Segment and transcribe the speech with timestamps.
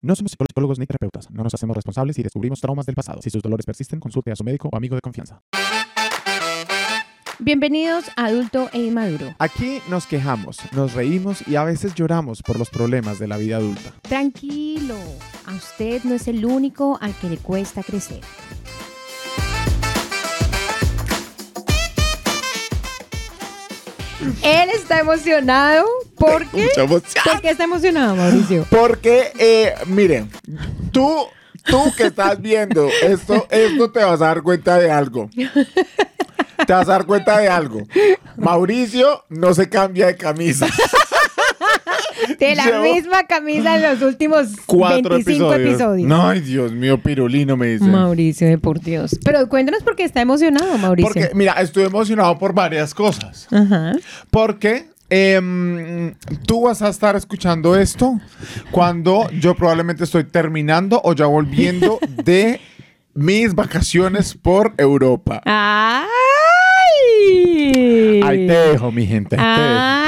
[0.00, 1.28] No somos psicólogos ni terapeutas.
[1.28, 3.20] No nos hacemos responsables si descubrimos traumas del pasado.
[3.20, 5.42] Si sus dolores persisten, consulte a su médico o amigo de confianza.
[7.40, 9.34] Bienvenidos a Adulto e Inmaduro.
[9.40, 13.56] Aquí nos quejamos, nos reímos y a veces lloramos por los problemas de la vida
[13.56, 13.92] adulta.
[14.02, 14.96] Tranquilo,
[15.46, 18.20] a usted no es el único al que le cuesta crecer.
[24.42, 26.68] Él está emocionado porque...
[26.76, 27.24] Emoción.
[27.24, 28.66] ¿Por qué está emocionado, Mauricio?
[28.70, 30.30] Porque, eh, miren,
[30.92, 31.26] tú,
[31.64, 35.30] tú que estás viendo esto, esto te vas a dar cuenta de algo.
[36.66, 37.86] Te vas a dar cuenta de algo.
[38.36, 40.66] Mauricio no se cambia de camisa.
[42.38, 45.68] De la Llevo misma camisa en los últimos Cuatro 25 episodios.
[45.74, 46.08] episodios.
[46.08, 47.84] No, ay, Dios mío, pirulino me dice.
[47.84, 49.18] Mauricio, de por Dios.
[49.24, 51.12] Pero cuéntanos por qué está emocionado, Mauricio.
[51.12, 53.46] Porque, mira, estoy emocionado por varias cosas.
[53.50, 53.92] Ajá.
[54.30, 56.14] Porque em,
[56.46, 58.20] tú vas a estar escuchando esto
[58.70, 62.60] cuando yo probablemente estoy terminando o ya volviendo de
[63.14, 65.40] mis vacaciones por Europa.
[65.44, 66.06] ¡Ay!
[68.48, 69.36] Dejo, mi gente.
[69.38, 69.44] Ahí.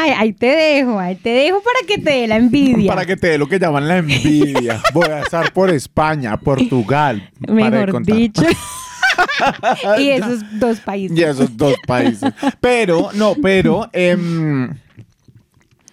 [0.01, 2.93] Ay, ahí te dejo, ahí te dejo para que te dé la envidia.
[2.93, 4.81] Para que te dé lo que llaman la envidia.
[4.95, 7.31] Voy a estar por España, Portugal.
[7.47, 8.43] Mejor dicho.
[9.99, 11.19] y esos dos países.
[11.19, 12.33] Y esos dos países.
[12.61, 14.79] Pero, no, pero, em, en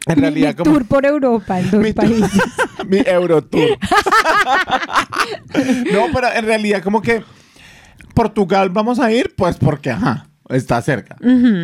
[0.07, 0.71] Mi realidad, como.
[0.71, 2.31] tour por Europa en dos Mi países.
[2.87, 3.77] mi Eurotour.
[5.91, 7.23] no, pero en realidad, como que
[8.13, 11.15] Portugal vamos a ir, pues porque, ajá, está cerca.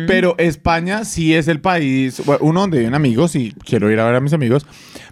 [0.06, 4.04] Pero España sí es el país, bueno, uno donde viven amigos y quiero ir a
[4.06, 4.66] ver a mis amigos.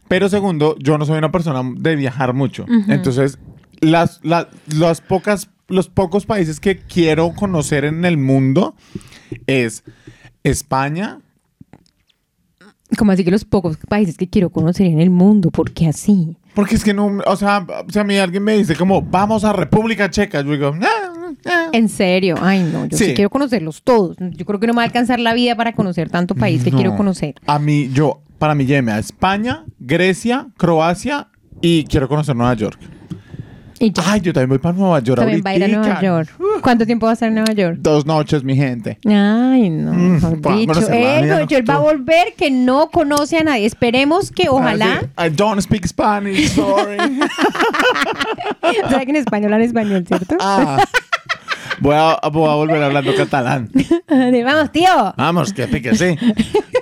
[0.09, 2.67] Pero segundo, yo no soy una persona de viajar mucho.
[2.89, 3.39] Entonces,
[3.81, 8.75] las, la- las pocas, los pocos países que quiero conocer en el mundo
[9.47, 9.84] es
[10.45, 11.19] España,
[12.98, 16.37] Como así que los pocos países que quiero conocer en el mundo, ¿por qué así?
[16.55, 19.55] Porque es que no, o sea, si a mí alguien me dice como, vamos a
[19.55, 21.02] República Checa, yo digo, "Ah,
[21.47, 21.69] ah".
[21.73, 23.07] En serio, ay no, yo sí.
[23.07, 23.15] Sí.
[23.15, 24.17] quiero conocerlos todos.
[24.19, 26.71] Yo creo que no me va a alcanzar la vida para conocer tanto país que
[26.71, 27.34] quiero conocer.
[27.47, 31.28] A mí, yo, para mí, lléveme a España, Grecia, Croacia
[31.61, 32.78] y quiero conocer Nueva York.
[33.81, 36.00] Y Ay, yo también voy para Nueva York también va a ir a Nueva.
[36.00, 36.31] York.
[36.62, 37.78] ¿Cuánto tiempo va a estar en Nueva York?
[37.81, 38.97] Dos noches, mi gente.
[39.05, 40.15] Ay, no, Mm,
[40.56, 40.89] dicho.
[40.93, 43.66] Eh, ya no, no- yo- él va a volver que no conoce a nadie.
[43.66, 45.33] Esperemos que ojalá, Ah, sí.
[45.33, 46.97] I don't speak Spanish, sorry.
[48.89, 50.37] sea que en español hablan español, ¿cierto?
[50.41, 50.78] Ah.
[51.82, 53.69] Voy, a, voy a volver hablando catalán.
[54.09, 55.15] Vamos, tío.
[55.16, 56.16] Vamos, que pique, sí.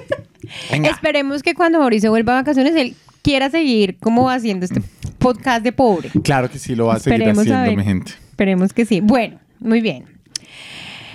[0.71, 0.91] Venga.
[0.91, 4.83] Esperemos que cuando Mauricio vuelva a vacaciones, él quiera seguir como haciendo este
[5.19, 6.11] podcast de pobre.
[6.23, 8.13] Claro que sí, lo va a seguir Esperemos haciendo, mi gente.
[8.13, 9.01] Esperemos que sí.
[9.01, 10.05] Bueno, muy bien.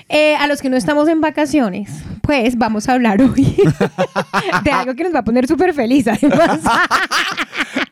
[0.09, 1.91] Eh, a los que no estamos en vacaciones,
[2.21, 3.55] pues vamos a hablar hoy
[4.63, 6.61] de algo que nos va a poner súper feliz, además.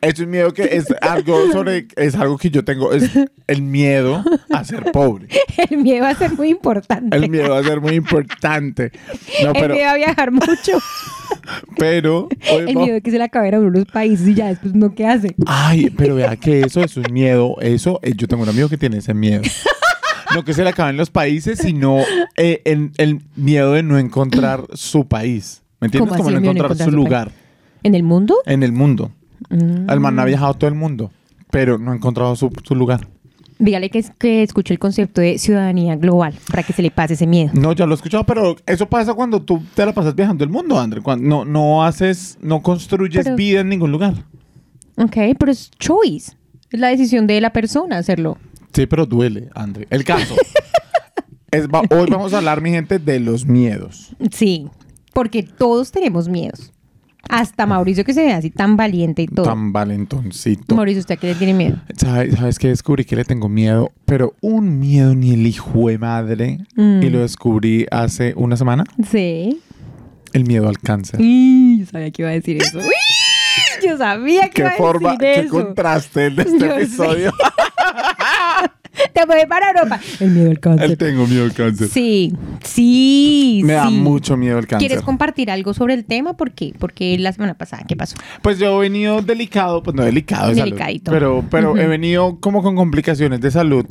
[0.04, 3.10] Es un miedo que es algo sobre, es algo que yo tengo, es
[3.46, 4.22] el miedo
[4.52, 5.28] a ser pobre.
[5.70, 7.16] El miedo a ser muy importante.
[7.16, 8.90] El miedo a ser muy importante.
[9.42, 10.78] No, El pero, miedo a viajar mucho.
[11.78, 14.74] pero, El miedo de que se le acaben a uno los países y ya después
[14.74, 15.34] no qué hace.
[15.46, 18.76] ay, pero vea que eso es un miedo, eso, eh, yo tengo un amigo que
[18.76, 19.42] tiene ese miedo.
[20.34, 22.00] No que se le acaben los países, sino
[22.36, 25.62] eh, el, el miedo de no encontrar su país.
[25.80, 26.10] ¿Me entiendes?
[26.10, 27.30] ¿Cómo Como no encontrar su lugar
[27.84, 28.36] ¿En el mundo?
[28.46, 29.12] en el mundo.
[29.50, 29.90] Mm.
[29.90, 31.10] El man ha viajado todo el mundo,
[31.50, 33.08] pero no ha encontrado su, su lugar.
[33.58, 37.26] Dígale que, que escuche el concepto de ciudadanía global para que se le pase ese
[37.26, 37.52] miedo.
[37.54, 40.50] No, ya lo he escuchado, pero eso pasa cuando tú te la pasas viajando el
[40.50, 41.00] mundo, André.
[41.00, 44.14] Cuando no, no haces, no construyes Pero- vida en ningún lugar.
[44.96, 46.32] Ok, pero es choice.
[46.70, 48.38] Es la decisión de la persona hacerlo.
[48.72, 49.86] Sí, pero duele, André.
[49.90, 50.34] El caso.
[51.52, 54.16] es, va- hoy vamos a hablar, mi gente, de los miedos.
[54.32, 54.68] Sí,
[55.12, 56.72] porque todos tenemos miedos.
[57.28, 59.46] Hasta Mauricio que se ve así tan valiente y todo.
[59.46, 60.74] Tan valentoncito.
[60.74, 61.76] Mauricio, ¿usted a qué le tiene miedo?
[61.96, 63.04] ¿Sabes, ¿Sabes qué descubrí?
[63.04, 66.58] Que le tengo miedo, pero un miedo ni el hijo de madre.
[66.76, 67.02] Mm.
[67.02, 68.84] Y lo descubrí hace una semana.
[69.10, 69.60] Sí.
[70.32, 71.20] El miedo al cáncer.
[71.20, 72.78] Uy, yo sabía que iba a decir eso.
[72.78, 72.84] Uy,
[73.86, 75.50] yo sabía que Qué iba a forma, decir qué eso.
[75.50, 77.32] contraste de este Yo episodio.
[79.14, 80.00] Te voy para Europa.
[80.20, 80.96] El miedo al cáncer.
[80.96, 81.88] Tengo miedo al cáncer.
[81.88, 83.94] Sí, sí, Me da sí.
[83.94, 84.88] mucho miedo el cáncer.
[84.88, 86.36] ¿Quieres compartir algo sobre el tema?
[86.36, 86.74] ¿Por qué?
[86.78, 88.16] Porque la semana pasada, ¿qué pasó?
[88.42, 91.10] Pues yo he venido delicado, pues no delicado de salud, Delicadito.
[91.12, 91.80] pero, pero Ujú.
[91.80, 93.86] he venido como con complicaciones de salud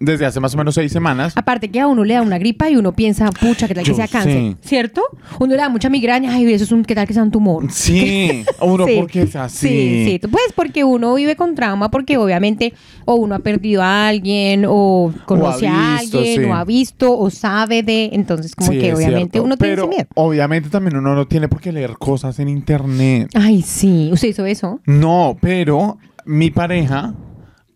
[0.00, 1.32] desde hace más o menos seis semanas.
[1.36, 3.90] Aparte que a uno le da una gripa y uno piensa, pucha, ¿qué tal que
[3.90, 4.32] Yo sea cáncer?
[4.32, 4.56] sé.
[4.60, 5.02] ¿Cierto?
[5.40, 7.64] Uno le da mucha migraña, ay, eso es un, ¿qué tal que sea un tumor?
[7.70, 8.96] Sí, uno Sí.
[8.98, 9.68] porque es así.
[9.68, 10.28] Sí, sí.
[10.28, 12.72] Pues porque uno vive con trauma, porque obviamente
[13.04, 16.44] o uno ha perdido a alguien, o conoce a visto, alguien, sí.
[16.48, 18.10] o ha visto, o sabe de.
[18.12, 19.44] Entonces, como Sí, que obviamente cierto.
[19.44, 20.06] uno tiene ese miedo.
[20.14, 23.30] obviamente también uno no tiene por qué leer cosas en internet.
[23.34, 24.10] Ay, sí.
[24.12, 24.80] ¿Usted hizo eso?
[24.86, 27.14] No, pero mi pareja,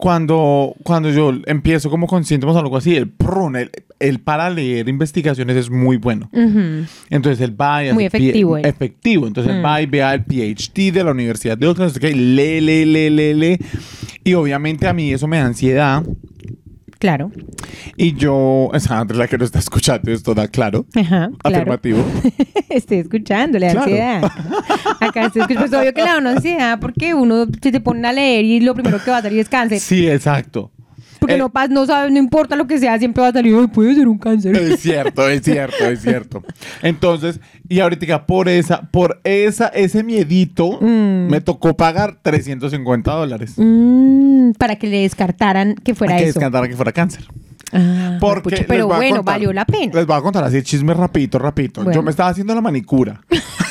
[0.03, 3.71] cuando, cuando yo empiezo como con síntomas o algo así, el prun, el,
[4.01, 6.29] el para leer investigaciones es muy bueno.
[7.09, 8.67] Entonces él va y Muy efectivo, él.
[8.67, 9.29] efectivo.
[9.29, 9.65] Entonces él Mm.
[9.65, 12.85] va y vea el PhD de la Universidad de Oxford, no sé qué, lee, lee,
[12.85, 13.59] lee, lee, lee.
[14.25, 16.03] Y obviamente a mí eso me da ansiedad.
[17.03, 17.33] Claro.
[17.97, 20.87] Y yo, esa Andrea la que no está escuchando esto da claro.
[20.95, 21.31] Ajá.
[21.43, 21.57] Claro.
[21.57, 22.05] Afirmativo.
[22.69, 23.87] Estoy escuchando, le da Claro.
[23.91, 24.25] ansiedad.
[25.01, 25.69] Acá estoy escuchando.
[25.69, 28.61] Pues obvio que le da una ansiedad porque uno se te pone a leer y
[28.61, 29.81] lo primero que va a salir es cáncer.
[29.81, 30.71] Sí, exacto.
[31.23, 33.69] Porque Eh, no, no sabes, no importa lo que sea, siempre va a salir, "Ay,
[33.69, 34.57] puede ser un cáncer.
[34.57, 36.43] Es cierto, es cierto, es cierto.
[36.83, 37.39] Entonces,
[37.69, 41.29] y ahorita por esa, por esa, ese miedito, Mm.
[41.31, 43.55] me tocó pagar 350 dólares.
[43.57, 46.35] Mm, para que le descartaran que fuera que eso.
[46.41, 47.25] descantara que fuera cáncer.
[47.73, 49.93] Ah, Porque pucha, les pero bueno, contar- valió la pena.
[49.95, 51.91] Les voy a contar así chisme rapidito, rapidito.
[51.93, 53.21] Yo me estaba haciendo la manicura.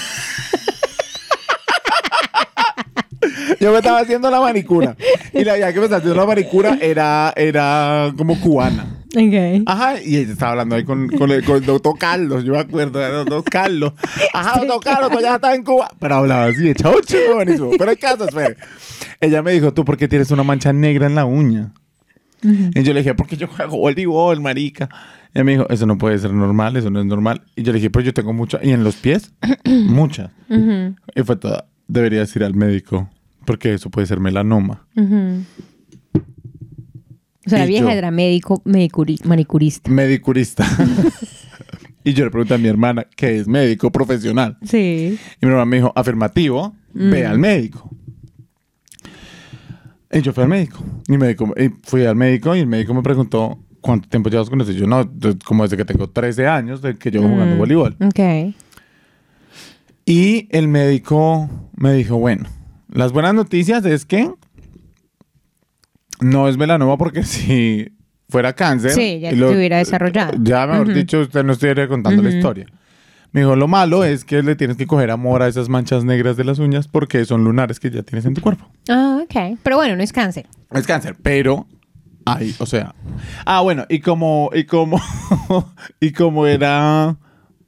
[3.62, 4.96] Yo me estaba haciendo la manicura.
[5.34, 8.98] Y la vieja que me estaba haciendo la manicura era, era como cubana.
[9.16, 9.64] Ok.
[9.68, 12.60] Ajá, y ella estaba hablando ahí con, con el, con el doctor Carlos, yo me
[12.60, 13.94] acuerdo del doctor Carlos.
[14.34, 15.90] Ajá, doctor Carlos, tú ya estás en Cuba.
[16.00, 16.94] Pero hablaba así, de chau,
[17.36, 17.72] buenísimo.
[17.78, 18.58] Pero el caso, espere.
[19.20, 21.74] Ella me dijo, ¿tú por qué tienes una mancha negra en la uña?
[22.44, 24.90] Y yo le dije, porque yo juego voleibol, marica.
[25.34, 27.44] Y ella me dijo, eso no puede ser normal, eso no es normal.
[27.56, 28.64] Y yo le dije, pero yo tengo muchas.
[28.64, 29.32] Y en los pies,
[29.66, 30.32] muchas.
[30.50, 33.10] Ujú, Y fue toda, deberías ir al médico,
[33.46, 34.88] porque eso puede ser melanoma.
[34.96, 35.44] ujú.
[37.44, 39.90] O sea, la vieja yo- era médico, medicuri- manicurista.
[39.90, 40.64] Medicurista.
[42.04, 44.58] y yo le pregunté a mi hermana, que es médico profesional.
[44.64, 45.18] Sí.
[45.42, 47.90] Y mi hermana me dijo, afirmativo, ve al médico.
[50.14, 50.84] Y yo fui al médico.
[51.08, 54.62] Y, médico, y fui al médico y el médico me preguntó, ¿cuánto tiempo llevas con
[54.62, 54.72] eso?
[54.72, 55.10] Y yo, no,
[55.46, 57.96] como desde que tengo 13 años, de que llevo jugando Mm, voleibol.
[58.06, 58.54] Ok.
[60.06, 62.46] Y el médico me dijo, bueno,
[62.92, 64.32] las buenas noticias es que
[66.20, 67.92] no es melanoma porque si
[68.30, 68.92] fuera cáncer...
[68.92, 70.34] Sí, ya y se hubiera desarrollado.
[70.42, 70.96] Ya, mejor Ujú.
[70.96, 72.38] dicho, usted no estuviera contando la Ujú.
[72.38, 72.66] historia.
[73.34, 76.36] Me dijo, lo malo es que le tienes que coger amor a esas manchas negras
[76.38, 78.70] de las uñas porque son lunares que ya tienes en tu cuerpo.
[78.90, 79.58] Ah, ok.
[79.64, 80.48] Pero bueno, no es cáncer.
[80.72, 81.68] Es cáncer, pero...
[82.26, 82.94] Ay, o sea...
[83.46, 84.50] Ah, bueno, y como...
[84.54, 85.02] Y como...
[86.00, 87.18] y como era...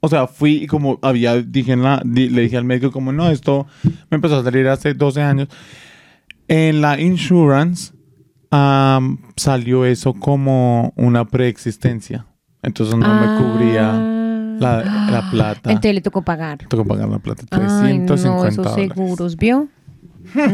[0.04, 1.40] O sea, fui y como había...
[1.40, 3.66] Dije en la, di- le dije al médico como, no, esto
[4.10, 5.48] me empezó a salir hace 12 años.
[6.46, 7.92] En la insurance
[8.50, 12.26] am, salió eso como una preexistencia.
[12.62, 13.92] Entonces no me cubría
[14.60, 15.60] la, la plata.
[15.70, 15.72] Ah.
[15.72, 16.58] Entonces le tocó pagar.
[16.58, 17.44] Que pagar la plata.
[17.50, 18.88] Ay, no, 350 esos dólares.
[18.94, 19.68] seguros, ¿vio?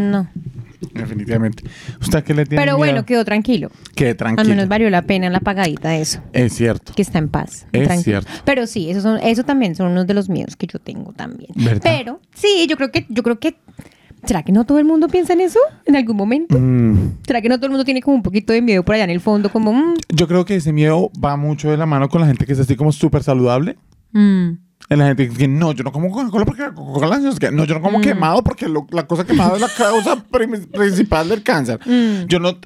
[0.01, 0.29] No.
[0.95, 1.65] Definitivamente.
[2.01, 2.79] ¿Usted qué le tiene Pero miedo?
[2.79, 3.71] bueno, quedó tranquilo.
[3.95, 4.49] Que Al tranquilo.
[4.49, 6.21] menos valió la pena la pagadita de eso.
[6.33, 6.93] Es cierto.
[6.95, 7.67] Que está en paz.
[7.73, 8.23] Es tranquilo.
[8.23, 8.31] cierto.
[8.45, 11.51] Pero sí, eso, son, eso también son unos de los miedos que yo tengo también.
[11.55, 11.81] ¿Verdad?
[11.83, 13.57] Pero sí, yo creo que, yo creo que.
[14.25, 16.59] ¿Será que no todo el mundo piensa en eso en algún momento?
[16.59, 19.05] Mm, ¿Será que no todo el mundo tiene como un poquito de miedo por allá
[19.05, 19.51] en el fondo?
[19.51, 22.45] Como, mm, Yo creo que ese miedo va mucho de la mano con la gente
[22.45, 23.79] que es así como súper saludable.
[24.13, 24.51] mm,
[24.89, 27.53] la gente que dice, no, yo no como Coca-Cola porque la Coca-Cola no es que-
[27.53, 28.03] no, yo no como Mm.
[28.03, 30.17] quemado porque lo- la cosa quemada es la causa
[30.73, 31.79] principal del cáncer.
[31.87, 32.27] Mm.
[32.27, 32.59] Yo no,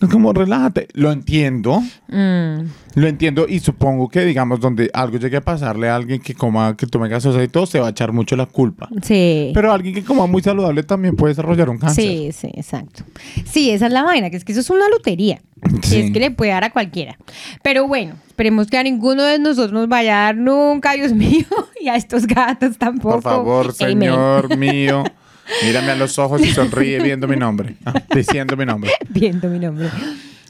[0.00, 0.88] no como relájate.
[0.94, 2.60] Lo entiendo, mm.
[2.94, 6.76] lo entiendo y supongo que, digamos, donde algo llegue a pasarle a alguien que coma,
[6.76, 8.88] que tome gaseosa y todo, se va a echar mucho la culpa.
[9.02, 9.52] Sí.
[9.54, 12.04] Pero alguien que coma muy saludable también puede desarrollar un cáncer.
[12.04, 13.04] Sí, sí, exacto.
[13.44, 15.40] Sí, esa es la vaina, que es que eso es una lotería.
[15.82, 16.00] Sí.
[16.00, 17.16] Es que le puede dar a cualquiera.
[17.62, 21.46] Pero bueno, esperemos que a ninguno de nosotros nos vaya a dar nunca, Dios mío,
[21.80, 23.14] y a estos gatos tampoco.
[23.14, 24.10] Por favor, Amen.
[24.10, 25.04] señor mío,
[25.64, 28.90] mírame a los ojos y sonríe viendo mi nombre, ah, diciendo mi nombre.
[29.10, 29.88] Viendo mi nombre.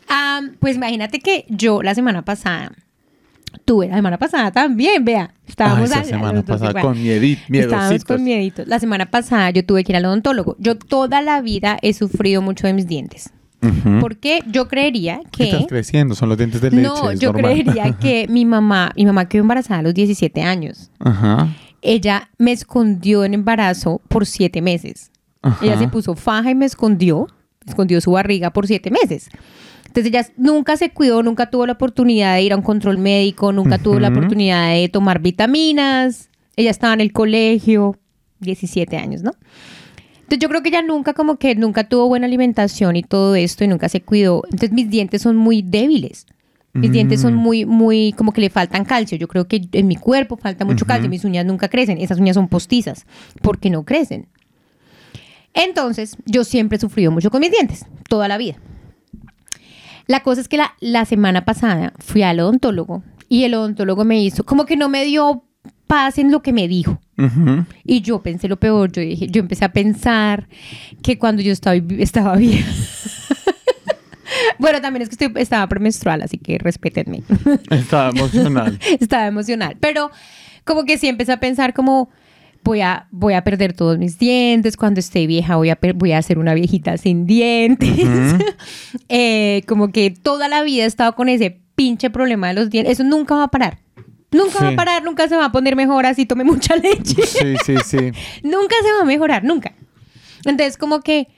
[0.09, 2.73] Ah, pues imagínate que yo la semana pasada,
[3.64, 5.35] tuve la semana pasada también, vea.
[5.47, 8.66] Estábamos Ah, esa a- a semana dos pasada con miedi- Estábamos con mieditos.
[8.66, 10.56] La semana pasada yo tuve que ir al odontólogo.
[10.59, 13.30] Yo toda la vida he sufrido mucho de mis dientes.
[14.00, 15.44] Porque yo creería que...
[15.44, 16.82] Estás creciendo, son los dientes de leche.
[16.82, 17.52] No, yo normal.
[17.62, 20.90] creería que mi mamá, mi mamá quedó embarazada a los 17 años.
[20.99, 21.49] Ajá.
[21.82, 25.10] Ella me escondió en embarazo por siete meses.
[25.42, 25.64] Ajá.
[25.64, 27.26] Ella se puso faja y me escondió,
[27.66, 29.28] escondió su barriga por siete meses.
[29.86, 33.52] Entonces ella nunca se cuidó, nunca tuvo la oportunidad de ir a un control médico,
[33.52, 36.30] nunca tuvo la oportunidad de tomar vitaminas.
[36.56, 37.98] Ella estaba en el colegio,
[38.40, 39.32] 17 años, ¿no?
[40.14, 43.64] Entonces yo creo que ella nunca como que nunca tuvo buena alimentación y todo esto
[43.64, 44.44] y nunca se cuidó.
[44.44, 46.26] Entonces mis dientes son muy débiles.
[46.75, 47.38] Mis dientes son Mm.
[47.38, 49.19] muy, muy, como que le faltan calcio.
[49.19, 51.11] Yo creo que en mi cuerpo falta mucho calcio.
[51.11, 51.99] Mis uñas nunca crecen.
[51.99, 53.07] Esas uñas son postizas
[53.43, 54.26] porque no crecen.
[55.55, 58.57] Entonces, yo siempre he sufrido mucho con mis dientes, toda la vida.
[60.07, 64.23] La cosa es que la, la semana pasada fui al odontólogo y el odontólogo me
[64.23, 65.45] hizo, como que no me dio
[65.87, 67.00] paz en lo que me dijo.
[67.85, 70.49] Y yo pensé lo peor, yo dije, yo empecé a pensar
[71.02, 72.64] que cuando yo estaba, estaba bien.
[74.58, 77.22] bueno, también es que estoy, estaba premenstrual, así que respétenme.
[77.70, 78.78] Estaba emocional.
[79.00, 79.76] estaba emocional.
[79.80, 80.11] Pero
[80.64, 82.11] como que sí empecé a pensar como
[82.64, 86.22] voy a, voy a perder todos mis dientes, cuando esté vieja voy a, voy a
[86.22, 87.88] ser una viejita sin dientes.
[89.08, 92.94] Eh, como que toda la vida he estado con ese pinche problema de los dientes.
[92.94, 93.78] Eso nunca va a parar.
[94.30, 97.22] Nunca va a parar, nunca se va a poner mejor así tome mucha leche.
[97.26, 97.99] Sí, sí, sí.
[98.42, 99.75] nunca se va a mejorar, nunca.
[100.44, 101.28] Entonces, como que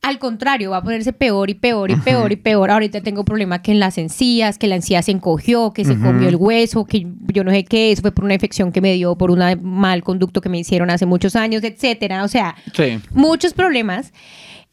[0.00, 2.70] al contrario, va a ponerse peor y peor y peor y peor.
[2.70, 6.28] Ahorita tengo problema que en las encías, que la encía se encogió, que se comió
[6.28, 9.16] el hueso, que yo no sé qué, eso fue por una infección que me dio,
[9.16, 12.22] por un mal conducto que me hicieron hace muchos años, etcétera.
[12.24, 13.00] O sea, Sí.
[13.12, 14.12] muchos problemas.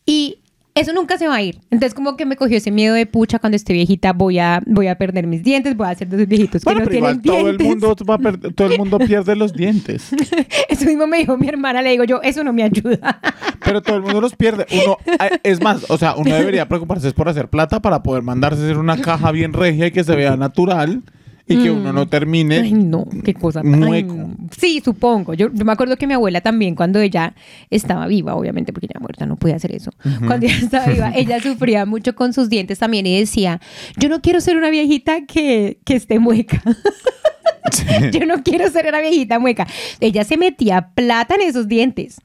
[0.05, 0.39] Y
[0.75, 1.59] eso nunca se va a ir.
[1.71, 4.87] Entonces, como que me cogió ese miedo de pucha, cuando esté viejita voy a, voy
[4.87, 7.21] a perder mis dientes, voy a ser de esos viejitos Bueno, que no pero igual
[7.21, 7.67] tienen todo el, dientes.
[7.89, 10.09] mundo va a per- todo el mundo pierde los dientes.
[10.69, 13.19] Eso mismo me dijo mi hermana, le digo yo, eso no me ayuda.
[13.63, 14.65] Pero todo el mundo los pierde.
[14.83, 18.21] Uno, eh, es más, o sea, uno debería preocuparse es por hacer plata para poder
[18.23, 21.01] mandarse a hacer una caja bien regia y que se vea natural
[21.47, 22.59] y que uno no termine.
[22.59, 22.63] Mm.
[22.63, 24.13] Ay, no, qué cosa ay, Mueco.
[24.13, 24.35] no.
[24.57, 25.33] Sí, supongo.
[25.35, 27.35] Yo, yo me acuerdo que mi abuela también, cuando ella
[27.69, 29.91] estaba viva, obviamente, porque ya muerta no podía hacer eso.
[30.25, 33.61] Cuando ella estaba viva, ella sufría mucho con sus dientes también y decía:
[33.97, 36.61] Yo no quiero ser una viejita que, que esté mueca.
[38.11, 39.67] Yo no quiero ser una viejita mueca.
[39.99, 42.21] Ella se metía plata en esos dientes.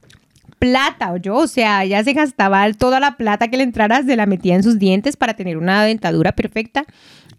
[0.59, 4.15] Plata, o yo, o sea, ella se gastaba toda la plata que le entrara, se
[4.15, 6.85] la metía en sus dientes para tener una dentadura perfecta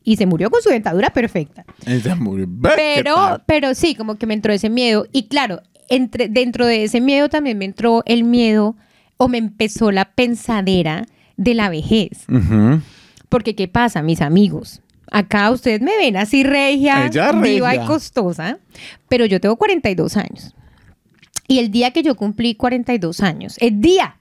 [0.05, 1.65] y se murió con su dentadura perfecta.
[1.87, 2.47] Ella murió.
[2.49, 5.07] Ve, ¿qué Pero, pero sí, como que me entró ese miedo.
[5.13, 8.77] Y claro, entre, dentro de ese miedo también me entró el miedo
[9.17, 11.07] o me empezó la pensadera
[11.37, 12.27] de la vejez.
[13.29, 14.83] Porque, ¿qué pasa, mis amigos?
[15.11, 17.85] Acá ustedes me ven así regia, Ella viva regia.
[17.85, 18.59] y costosa,
[19.09, 20.55] pero yo tengo 42 años.
[21.49, 24.17] Y el día que yo cumplí 42 años, el día,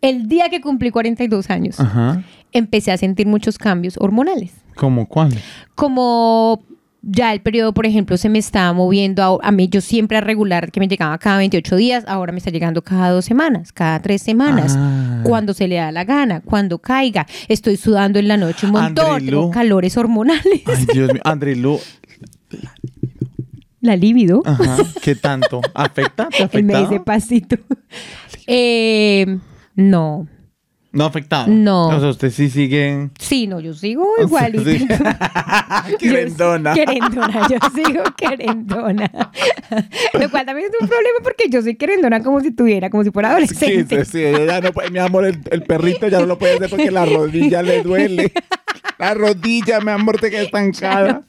[0.00, 2.22] el día que cumplí 42 años, Ajá.
[2.52, 5.32] empecé a sentir muchos cambios hormonales ¿Cómo cuál?
[5.74, 6.62] como
[7.04, 10.20] ya el periodo, por ejemplo, se me estaba moviendo a, a mí, yo siempre a
[10.20, 14.00] regular que me llegaba cada 28 días, ahora me está llegando cada dos semanas, cada
[14.00, 15.20] tres semanas, Ah.
[15.24, 19.24] cuando se le da la gana, cuando caiga, estoy sudando en la noche un montón,
[19.26, 21.22] tengo calores hormonales, Ay, Dios mío.
[21.24, 21.80] André Lu.
[23.80, 24.76] la libido, Ajá.
[25.02, 25.60] ¿Qué tanto?
[25.74, 26.28] ¿Afecta?
[26.28, 26.88] ¿Te él me afecta?
[26.90, 27.56] dice pasito.
[28.48, 29.38] Eh,
[29.76, 30.26] no,
[30.92, 31.46] No afectado.
[31.48, 31.88] No.
[31.88, 33.08] O sea, usted sí sigue.
[33.18, 34.64] sí, no, yo sigo igualito.
[34.64, 34.86] Sí.
[35.98, 36.74] Querendona.
[36.74, 39.10] Yo- querendona, yo sigo querendona.
[40.20, 43.10] Lo cual también es un problema porque yo soy querendona como si tuviera, como si
[43.10, 44.04] fuera Sí, adolescente.
[44.04, 46.56] sí, sí, ella ya no puede, mi amor, el, el perrito ya no lo puede
[46.56, 48.32] hacer porque la rodilla le duele.
[48.98, 51.22] La rodilla, mi amor, te queda estancada.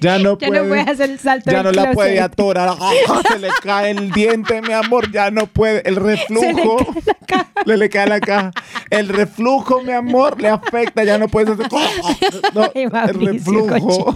[0.00, 0.62] Ya no Ya puede.
[0.62, 1.94] no puede hacer el salto Ya no la closet.
[1.94, 2.74] puede atorar.
[2.80, 2.92] ¡Ah!
[3.30, 5.10] Se le cae el diente, mi amor.
[5.12, 5.82] Ya no puede.
[5.88, 6.76] El reflujo.
[7.66, 8.50] Le le cae la caja.
[8.90, 11.04] El reflujo, mi amor, le afecta.
[11.04, 11.70] Ya no puedes hacer.
[12.52, 14.14] No, Ay, el reflujo.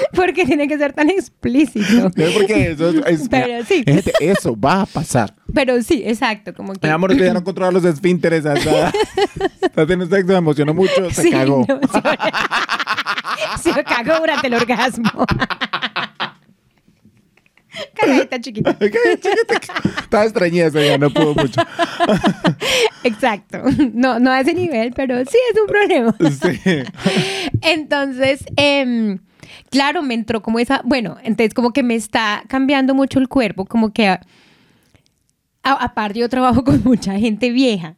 [0.14, 2.10] Porque tiene que ser tan explícito.
[2.16, 3.20] Es porque eso es.
[3.22, 3.82] es- Pero sí.
[3.86, 5.34] Gente, eso va a pasar.
[5.54, 6.86] Pero sí, exacto, como que...
[6.86, 8.44] Mi amor, usted ya no controla los esfínteres.
[8.44, 8.92] Está,
[9.62, 11.10] está teniendo sexo, me emocionó mucho.
[11.10, 11.64] Se Sí, cagó.
[11.68, 11.80] no,
[13.58, 15.10] se, se cagó durante el orgasmo.
[17.94, 18.76] Cagadita chiquita.
[20.00, 21.60] Estaba estreñida ese día, no pudo mucho.
[23.04, 23.62] Exacto.
[23.94, 26.14] No, no a ese nivel, pero sí es un problema.
[26.30, 26.82] Sí.
[27.62, 29.18] Entonces, em,
[29.70, 33.64] claro, me entró como esa, bueno, entonces como que me está cambiando mucho el cuerpo,
[33.64, 34.18] como que
[35.62, 37.94] aparte yo trabajo con mucha gente vieja.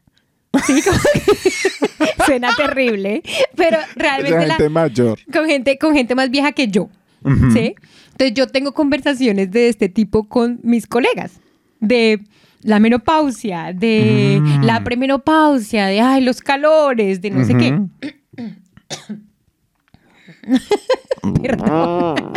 [0.66, 3.22] Sí, como que suena terrible,
[3.56, 5.18] pero realmente Esa la- gente mayor.
[5.32, 6.90] con gente con gente más vieja que yo,
[7.24, 7.50] Ujú.
[7.52, 7.74] ¿sí?
[8.10, 11.40] Entonces yo tengo conversaciones de este tipo con mis colegas
[11.80, 12.20] de
[12.60, 14.64] la menopausia, de Mm.
[14.64, 17.80] la premenopausia, de ay, los calores, de no sé qué.
[21.42, 22.32] Perdón.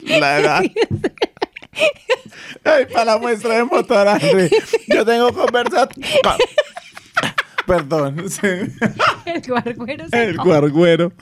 [0.00, 0.62] La edad.
[2.64, 4.50] Ay, para la muestra de motor, André.
[4.88, 5.90] Yo tengo conversación.
[7.66, 8.30] Perdón.
[8.30, 8.46] sí.
[9.24, 11.12] El guarguero se El guarguero.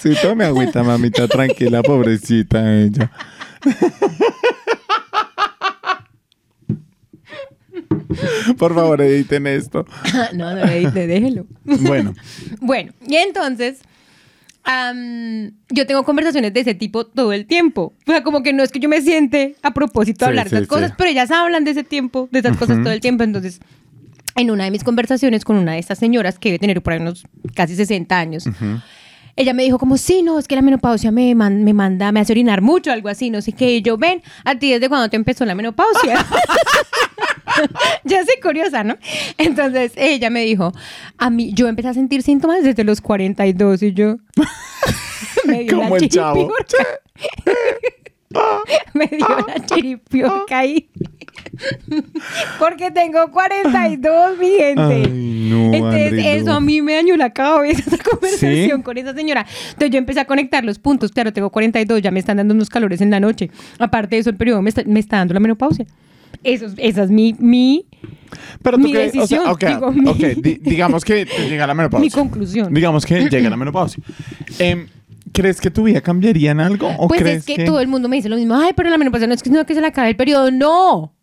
[0.00, 3.10] Sí, tome agüita, mamita, tranquila, pobrecita ella.
[8.58, 9.86] Por favor, editen esto.
[10.34, 11.46] No, no, edite, déjelo.
[11.64, 12.14] Bueno,
[12.60, 13.80] Bueno, y entonces,
[15.70, 17.94] yo tengo conversaciones de ese tipo todo el tiempo.
[18.06, 20.44] O sea, como que no es que yo me siente a propósito Sí, de hablar
[20.46, 20.94] de sí, esas cosas, sí.
[20.98, 22.84] pero ellas hablan de ese tiempo, de esas cosas Ujú.
[22.84, 23.24] todo el tiempo.
[23.24, 23.60] Entonces,
[24.36, 27.00] en una de mis conversaciones con una de estas señoras que debe tener por ahí
[27.00, 28.44] unos casi 60 años,
[29.38, 32.18] ella me dijo como, sí, no, es que la menopausia me, man- me manda, me
[32.20, 33.76] hace orinar mucho, algo así, no sé qué.
[33.76, 36.26] Y yo, ven, a ti desde cuando te empezó la menopausia.
[38.04, 38.96] ya soy curiosa, ¿no?
[39.36, 40.72] Entonces ella me dijo,
[41.18, 44.16] a mí, yo empecé a sentir síntomas desde los 42 y yo...
[45.46, 46.52] me dio Como la el chavo.
[48.94, 50.88] me dio la chiripiorca ahí.
[52.58, 54.82] Porque tengo 42, mi gente.
[54.82, 56.54] Ay, no, Entonces, André, eso no.
[56.54, 58.82] a mí me dañó la cabeza, esa conversación ¿Sí?
[58.82, 59.46] con esa señora.
[59.68, 61.10] Entonces, yo empecé a conectar los puntos.
[61.12, 63.50] Claro, tengo 42, ya me están dando unos calores en la noche.
[63.78, 65.86] Aparte de eso, el periodo me está, me está dando la menopausia.
[66.44, 67.86] Eso, es- esa es mi, mi,
[68.62, 71.74] Pero tú Mi o sea, decisión, ok, digo, mi- ok, di- digamos que llega la
[71.74, 72.04] menopausia.
[72.04, 72.72] mi conclusión.
[72.74, 74.02] Digamos que llega la menopausia.
[74.58, 74.86] Em,
[75.40, 76.88] ¿Crees que tu vida cambiaría en algo?
[76.98, 78.54] ¿O Pues crees es que, todo el mundo me dice lo mismo.
[78.56, 80.50] Ay, pero la menopausia no es que, no, que se le acabe el periodo.
[80.50, 81.14] No.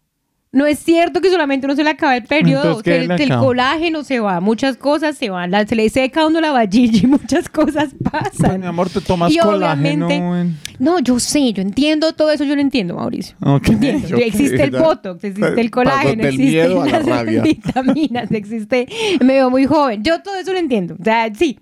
[0.54, 2.64] No es cierto que solamente uno se le acaba el periodo.
[2.64, 5.52] Entonces, ¿qué Se- le el colágeno se va, muchas cosas se van.
[5.52, 8.62] la- se le seca a uno la vajilla muchas cosas pasan.
[8.62, 10.10] mi amor, te tomas Y colágeno.
[10.10, 13.36] en- No, yo sé, yo entiendo todo eso, yo lo entiendo, Mauricio.
[13.42, 14.08] Ok, Entiendo.
[14.08, 18.88] yo existe el botox, existe el colágeno, existe las vitaminas, existe.
[19.20, 20.04] Me veo muy joven.
[20.04, 20.96] Yo todo eso lo entiendo.
[20.98, 21.60] O sea, sí.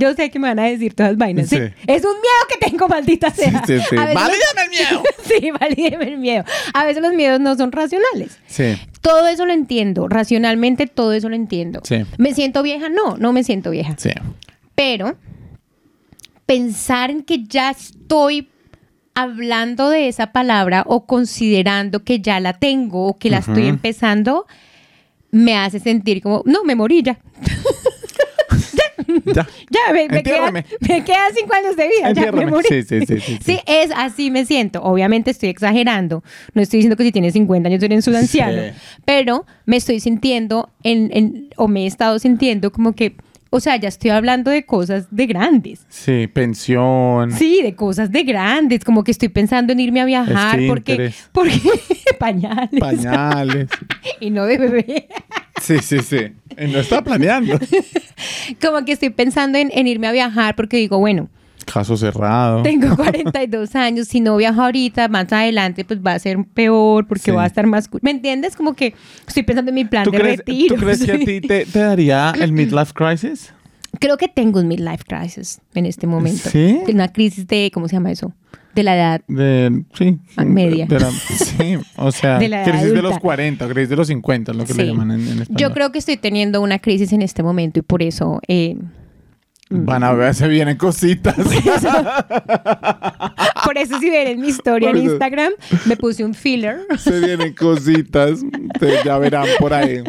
[0.00, 1.48] Yo sé que me van a decir todas las vainas.
[1.48, 1.56] ¿sí?
[1.56, 3.62] Es un miedo que tengo, maldita sea.
[3.66, 3.96] sí, sí.
[3.96, 5.02] ¡Valídame el miedo!
[5.24, 6.44] sí, valídeme el miedo.
[6.72, 8.38] A veces los miedos no son racionales.
[8.46, 8.76] Sí.
[9.02, 10.08] Todo eso lo entiendo.
[10.08, 11.80] Racionalmente, todo eso lo entiendo.
[11.84, 12.04] Sí.
[12.16, 12.88] ¿Me siento vieja?
[12.88, 13.94] No, no me siento vieja.
[13.98, 14.10] Sí.
[14.74, 15.16] Pero
[16.46, 18.48] pensar en que ya estoy
[19.14, 24.46] hablando de esa palabra o considerando que ya la tengo o que la estoy empezando,
[25.30, 27.18] me hace sentir como, no, me morí ya.
[29.34, 29.46] Ya.
[29.70, 32.66] Ya, me, me, quedan, quedan cinco años de vida, ya me morí.
[32.68, 34.82] Sí, sí, sí, sí, es así me siento.
[34.82, 36.22] Obviamente estoy exagerando.
[36.54, 38.62] No estoy diciendo que si tienes 50 años eres un anciano.
[38.62, 38.68] Sí.
[39.04, 43.16] Pero me estoy sintiendo en, en- o me he estado sintiendo como que,
[43.50, 45.84] o sea, ya estoy hablando de cosas de grandes.
[45.88, 47.32] Sí, pensión.
[47.32, 51.28] Sí, de cosas de grandes, como que estoy pensando en irme a viajar porque, Esfínteres.
[51.32, 51.60] porque
[52.18, 53.68] pañales Pañales.
[54.20, 55.08] y no de bebé.
[55.60, 56.32] Sí, sí, sí.
[56.58, 57.58] Y no estaba planeando.
[58.60, 61.28] Como que estoy pensando en, en irme a viajar porque digo, bueno,
[61.72, 62.62] Caso cerrado.
[62.62, 67.24] tengo 42 años, si no viajo ahorita, más adelante pues va a ser peor porque
[67.24, 67.30] Sí.
[67.30, 67.88] va a estar más...
[68.02, 68.56] ¿Me entiendes?
[68.56, 68.94] Como que
[69.28, 70.74] estoy pensando en mi plan ¿Tú de crees, retiro.
[70.74, 73.52] ¿Tú crees que a ti te, te daría el midlife crisis?
[74.00, 76.48] Creo que tengo un midlife crisis en este momento.
[76.48, 76.80] ¿Sí?
[76.88, 78.32] Una crisis de, ¿cómo se llama eso?
[78.74, 79.20] De la edad.
[79.26, 80.18] De, sí.
[80.44, 80.86] Media.
[80.86, 83.08] de la- sí, o sea, De la edad crisis de adulta.
[83.10, 84.88] los 40, crisis de los 50, es lo que le Sí.
[84.88, 85.56] llaman en, en español.
[85.60, 88.40] Yo creo que estoy teniendo una crisis en este momento y por eso...
[88.48, 88.76] eh,
[89.72, 91.36] Van a ver, se vienen cositas.
[93.64, 95.12] Por eso si ven en mi historia en Por eso.
[95.12, 95.52] Instagram,
[95.86, 96.80] me puse un filler.
[96.98, 98.40] se vienen cositas.
[98.74, 100.02] Ustedes ya verán por ahí.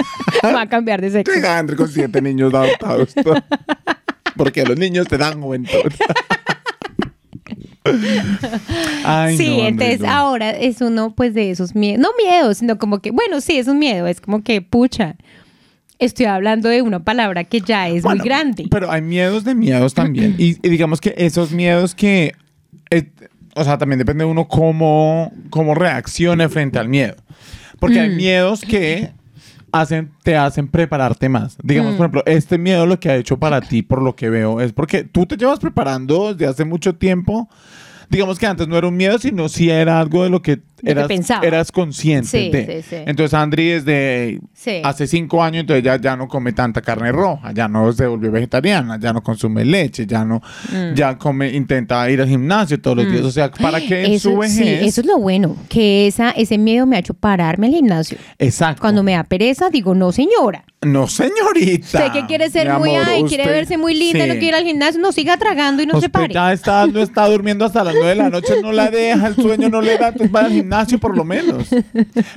[0.44, 1.32] Va a cambiar de sexo.
[1.48, 3.12] André con siete niños adoptados.
[4.36, 5.90] Porque los niños te dan juventud.
[9.04, 10.10] Ay, sí, no, entonces no.
[10.10, 12.00] ahora es uno pues de esos miedos.
[12.00, 14.06] No miedos, sino como que, bueno, sí, es un miedo.
[14.06, 15.16] Es como que, pucha,
[15.98, 18.66] estoy hablando de una palabra que ya es Bueno, muy grande.
[18.70, 20.34] Pero hay miedos de miedos también.
[20.38, 22.34] y, y digamos que esos miedos que.
[22.90, 23.10] eh,
[23.54, 27.16] o sea, también depende de uno cómo, cómo reaccione frente al miedo.
[27.80, 28.02] Porque Mm.
[28.02, 29.10] hay miedos que
[29.72, 31.56] hacen, te hacen prepararte más.
[31.62, 31.96] Digamos, Mm.
[31.96, 34.72] por ejemplo, este miedo lo que ha hecho para ti, por lo que veo, es
[34.72, 37.48] porque tú te llevas preparando desde hace mucho tiempo.
[38.10, 40.60] Digamos que antes no era un miedo, sino sí era algo de lo que
[41.42, 42.82] eras, consciente Sí, de.
[42.82, 42.96] sí, sí.
[43.06, 44.40] Entonces, Andri desde
[44.84, 48.30] hace cinco años, entonces ya, ya no come tanta carne roja, ya no se volvió
[48.30, 50.40] vegetariana, ya no consume leche, ya no,
[50.72, 50.94] Mm.
[50.94, 53.24] ya come, intenta ir al gimnasio todos los días.
[53.24, 54.82] O sea, para que en eso, su sí, vejez.
[54.86, 58.18] eso es lo bueno, que esa, ese miedo me ha hecho pararme al gimnasio.
[58.38, 58.80] Exacto.
[58.80, 60.64] Cuando me da pereza, digo, no, señora.
[60.80, 61.98] No, señorita.
[62.06, 64.28] Usted que quiere ser Mi muy, amor, ay, quiere usted- verse muy linda, sí.
[64.28, 66.32] no quiere ir al gimnasio, no siga tragando y no se Usted pare.
[66.32, 69.34] ya está, no está durmiendo hasta las nueve de la noche, no la deja, el
[69.34, 71.66] sueño no le da, entonces va al gimnasio por lo menos.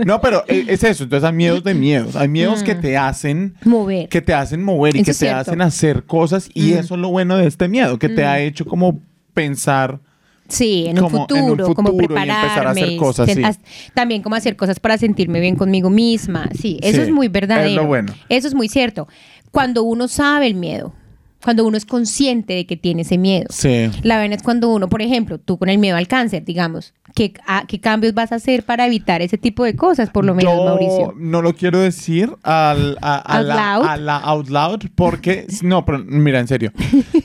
[0.04, 3.54] No, pero e- es eso, entonces hay miedos de miedos, hay miedos que te hacen
[3.63, 4.10] Mover.
[4.10, 5.41] que te hacen mover y Eso que es te cierto.
[5.41, 8.65] hacen hacer cosas y eso es lo bueno de este miedo, que te ha hecho
[8.65, 8.99] como
[9.36, 9.99] pensar
[10.51, 12.41] Sí, en un, como en un futuro, como futuro y prepararme.
[12.43, 13.41] empezar a hacer cosas, sí.
[13.93, 16.49] También como hacer cosas para sentirme bien conmigo misma.
[16.53, 17.81] Sí, eso Sí, es muy es verdadero.
[17.83, 18.13] lo bueno.
[18.29, 19.07] Eso es muy cierto.
[19.51, 20.93] Cuando uno sabe el miedo,
[21.43, 23.47] cuando uno es consciente de que tiene ese miedo.
[23.49, 23.89] Sí.
[24.04, 27.34] La verdad es cuando uno, por ejemplo, tú con el miedo al cáncer, digamos, ¿qué,
[27.47, 30.54] a- qué cambios vas a hacer para evitar ese tipo de cosas, por lo menos,
[30.56, 31.13] Yo Mauricio?
[31.17, 33.86] no lo quiero decir al, a, a Out la, loud.
[33.88, 36.71] a la out loud porque no, pero mira, en serio.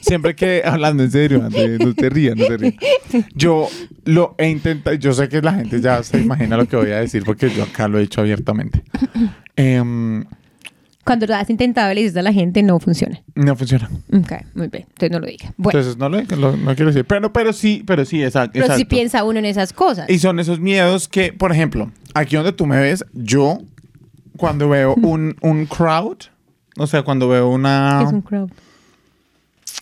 [0.00, 2.74] Siempre que hablando en serio, André, no te rías, no te rías.
[3.34, 3.68] Yo
[4.04, 7.00] lo he intentado, yo sé que la gente ya se imagina lo que voy a
[7.00, 8.82] decir porque yo acá lo he dicho abiertamente.
[9.56, 10.24] Em,
[11.06, 13.22] Cuando lo has intentado y le dices a la gente, no funciona.
[13.36, 13.88] No funciona.
[14.12, 14.86] Ok, muy bien.
[14.88, 15.54] Entonces no lo diga.
[15.56, 17.04] Bueno, Entonces no lo, lo- no quiero decir.
[17.04, 18.50] Pero, pero sí, pero sí, exacto.
[18.54, 18.88] pero exacto.
[18.88, 20.10] piensa uno en esas cosas.
[20.10, 23.58] Y son esos miedos que, por ejemplo, aquí donde tú me ves, yo
[24.36, 26.18] cuando veo un, un crowd,
[26.76, 28.02] o sea, cuando veo una...
[28.04, 28.50] Es un crowd.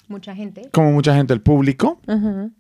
[0.09, 0.69] Mucha gente.
[0.73, 2.51] como mucha gente, el público, Ajá.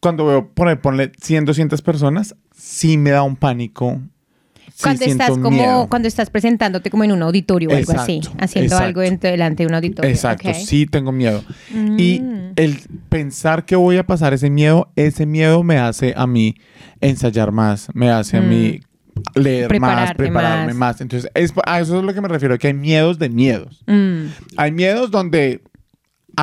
[0.00, 4.00] cuando veo, poner, ponle 100, 200 personas, sí me da un pánico.
[4.82, 5.88] Cuando estás como, miedo.
[5.88, 8.84] cuando estás presentándote como en un auditorio o algo así, haciendo exacto.
[9.00, 10.10] algo delante de un auditorio.
[10.10, 11.42] Exacto, sí tengo miedo.
[11.96, 12.52] Y Mm.
[12.56, 16.54] el pensar que voy a pasar ese miedo, ese miedo me hace a mí
[17.00, 18.80] ensayar más, me hace a mí
[19.34, 20.76] leer más, prepararme más.
[20.76, 21.00] más.
[21.00, 23.82] Entonces, es, a eso es lo que me refiero, que hay miedos de miedos.
[23.86, 24.26] Mm.
[24.56, 25.60] Hay miedos donde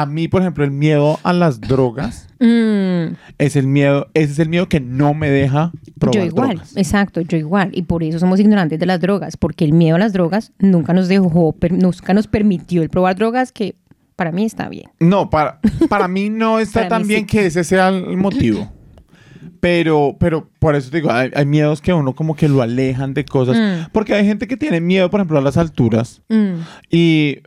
[0.02, 3.16] a mí, por ejemplo, el miedo a las drogas Mm.
[3.38, 6.76] es el miedo, ese es el miedo que no me deja probar Yo igual, drogas.
[6.76, 7.70] exacto, yo igual.
[7.74, 10.92] Y por eso somos ignorantes de las drogas, porque el miedo a las drogas nunca
[10.94, 13.76] nos dejó, per- nunca nos permitió el probar drogas, que
[14.18, 14.90] para mí está bien.
[15.00, 17.26] No, para, para mí no está tan bien sí.
[17.28, 18.70] que ese sea el motivo.
[19.62, 23.14] Pero, pero por eso te digo, hay, hay miedos que uno como que lo alejan
[23.14, 23.58] de cosas.
[23.58, 23.92] Mm.
[23.92, 26.60] Porque hay gente que tiene miedo, por ejemplo, a las alturas Mm.
[26.92, 27.40] y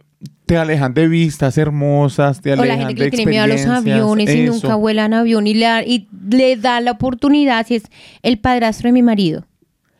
[0.48, 3.46] te alejan de vistas hermosas, te O alejan la gente que de tiene miedo a
[3.46, 7.64] los aviones y nunca vuela en avión y le, da- y le da la oportunidad,
[7.66, 7.84] si es
[8.22, 9.44] el padrastro de mi marido.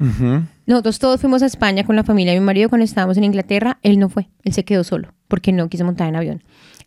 [0.01, 0.43] Ujú.
[0.67, 3.79] Nosotros todos fuimos a España con la familia de mi marido cuando estábamos en Inglaterra.
[3.83, 6.43] Él no fue, él se quedó solo porque no quiso montar en avión.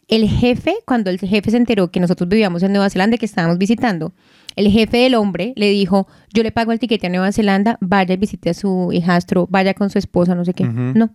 [0.08, 3.58] El jefe, cuando el jefe se enteró que nosotros vivíamos en Nueva Zelanda que estábamos
[3.58, 4.14] visitando,
[4.58, 8.14] el jefe del hombre le dijo, yo le pago el tiquete a Nueva Zelanda, vaya
[8.14, 10.66] y visite a su hijastro, vaya con su esposa, no sé qué.
[10.66, 11.12] No,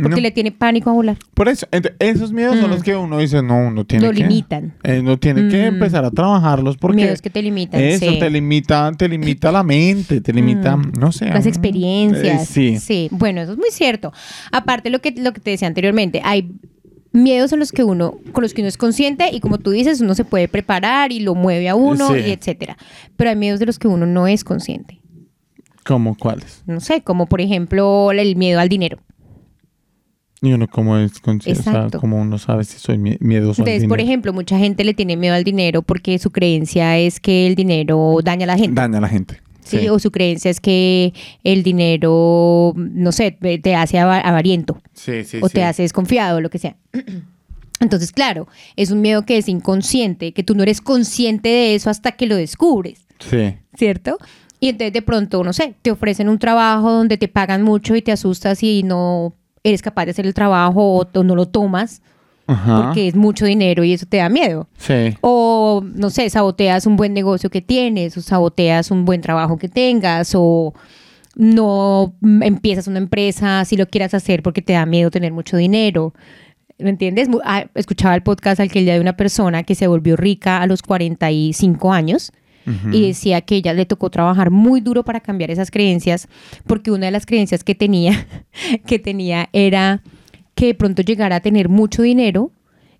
[0.00, 0.20] porque No.
[0.22, 1.16] le tiene pánico a volar.
[1.34, 1.66] Por eso,
[1.98, 2.72] esos miedos son Mm.
[2.72, 4.20] los que uno dice, no, uno tiene Lo que...
[4.20, 4.74] limitan.
[4.84, 5.74] eh, no tiene que Mm.
[5.74, 6.96] empezar a trabajarlos porque...
[6.96, 8.18] Miedos que te limitan, Eso, sí.
[8.18, 10.92] te limita, te limita la mente, te limita, Mm.
[10.98, 11.26] no sé.
[11.26, 12.56] Las mm, experiencias.
[12.56, 13.08] eh, sí.
[13.10, 14.12] Bueno, eso es muy cierto.
[14.52, 16.50] Aparte lo que, lo que te decía anteriormente, hay
[17.10, 20.00] miedos en los que uno, con los que uno es consciente y como tú dices,
[20.00, 22.20] uno se puede preparar y lo mueve a uno Sí.
[22.26, 22.76] y etcétera.
[23.16, 25.00] Pero hay miedos de los que uno no es consciente.
[25.84, 26.62] ¿Cómo cuáles?
[26.66, 28.98] No sé, como por ejemplo el miedo al dinero.
[30.40, 32.00] Y uno cómo es consciente, o sea, Exacto.
[32.00, 35.16] como uno sabe si soy mie- miedoso al Entonces, por ejemplo, mucha gente le tiene
[35.16, 38.80] miedo al dinero porque su creencia es que el dinero daña a la gente.
[38.80, 39.40] Daña a la gente.
[39.64, 39.78] ¿sí?
[39.80, 41.12] Sí, O su creencia es que
[41.44, 44.80] el dinero, no sé, te hace ava- avariento.
[44.94, 45.38] sí, sí.
[45.42, 46.76] o te hace desconfiado, lo que sea.
[47.80, 51.90] Entonces, claro, es un miedo que es inconsciente, que tú no eres consciente de eso
[51.90, 53.54] hasta que lo descubres, Sí.
[53.76, 54.18] ¿cierto?
[54.60, 58.02] Y entonces de pronto, no sé, te ofrecen un trabajo donde te pagan mucho y
[58.02, 59.32] te asustas y no
[59.64, 62.02] eres capaz de hacer el trabajo o, o no lo tomas
[62.46, 62.84] Ajá.
[62.84, 64.68] porque es mucho dinero y eso te da miedo.
[64.78, 65.16] Sí.
[65.20, 69.68] O, no sé, saboteas un buen negocio que tienes, o saboteas un buen trabajo que
[69.68, 70.72] tengas, o
[71.36, 76.14] no empiezas una empresa si lo quieras hacer porque te da miedo tener mucho dinero.
[76.78, 77.28] ¿Me entiendes?
[77.44, 80.82] Ah, Escuchaba el podcast aquel día de una persona que se volvió rica a los
[80.82, 82.32] 45 años
[82.92, 86.28] Y decía que ella le tocó trabajar muy duro para cambiar esas creencias
[86.66, 88.26] porque una de las creencias que tenía
[88.86, 90.02] que tenía era
[90.54, 92.50] que de pronto llegara a tener mucho dinero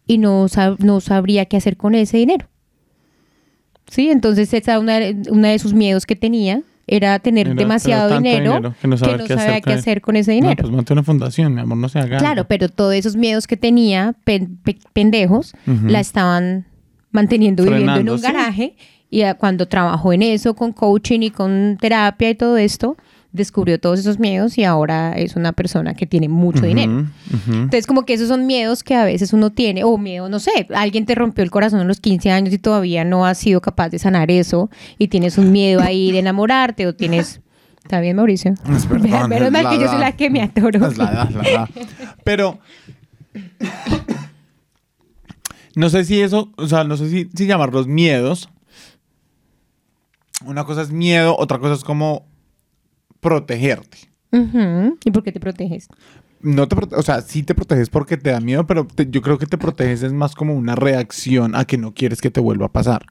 [0.07, 2.47] y no, sab- no sabría qué hacer con ese dinero.
[3.89, 4.99] Sí, entonces esa una,
[5.31, 9.19] una de sus miedos que tenía era tener Era- demasiado dinero, dinero que no sabía
[9.19, 10.63] qué hacer qué hacer con ese No, dinero.
[10.63, 12.19] pues monte una fundación, mi amor, no se haga.
[12.19, 16.67] Claro, pero todos esos miedos que tenía, pen- pe- pendejos, la estaban
[17.11, 18.23] manteniendo viviendo en un sí.
[18.25, 18.77] garaje.
[19.11, 22.97] Y cuando trabajó en eso, con coaching y con terapia y todo esto,
[23.33, 27.07] descubrió todos esos miedos y ahora es una persona que tiene mucho dinero.
[27.47, 30.67] Entonces, como que esos son miedos que a veces uno tiene, o miedo, no sé,
[30.75, 33.91] alguien te rompió el corazón a los 15 años y todavía no has sido capaz
[33.91, 37.41] de sanar eso, y tienes un miedo ahí de enamorarte, o tienes.
[37.83, 38.55] ¿Está bien, Mauricio?
[38.75, 40.87] Es perdón, Menos mal que yo soy la que me atoro.
[40.87, 41.69] Es la edad, la edad.
[42.25, 42.59] Pero
[45.75, 48.51] no sé si eso, o sea, no sé si, si llamarlos miedos.
[50.45, 52.27] Una cosa es miedo, otra cosa es como
[53.21, 53.99] protegerte.
[55.05, 55.89] ¿Y por qué te proteges?
[56.41, 59.39] No te o sea, sí te proteges porque te da miedo, pero te- yo creo
[59.39, 62.67] que te proteges es más como una reacción a que no quieres que te vuelva
[62.67, 63.07] a pasar.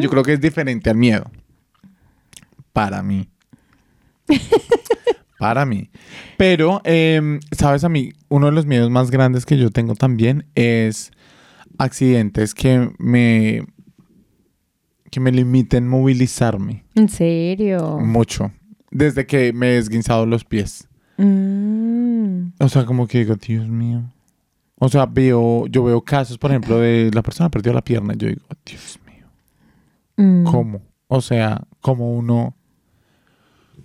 [0.00, 1.30] Yo creo que es diferente al miedo.
[2.72, 3.28] Para mí.
[5.38, 5.90] Para mí.
[6.38, 10.46] Pero, em, sabes, a mí, uno de los miedos más grandes que yo tengo también
[10.54, 11.10] es
[11.78, 13.66] accidentes que me,
[15.14, 18.00] que me limiten movilizarme ¿En serio?
[18.00, 18.50] mucho.
[18.90, 20.88] Desde que me he esguinzado los pies.
[21.18, 22.48] Mm.
[22.58, 24.02] O sea, como que digo, Dios mío.
[24.76, 28.14] O sea, veo, yo veo casos, por ejemplo, de la persona perdió la pierna.
[28.14, 29.28] y Yo digo, Dios mío.
[30.16, 30.44] Mm.
[30.44, 30.82] ¿Cómo?
[31.06, 32.56] O sea, como uno.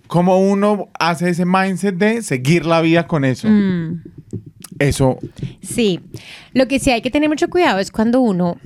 [0.08, 3.46] ¿Cómo uno hace ese mindset de seguir la vida con eso?
[3.48, 4.02] Mm.
[4.80, 5.18] Eso,
[5.62, 6.00] Sí,
[6.54, 8.56] lo que sí hay que tener mucho cuidado es cuando uno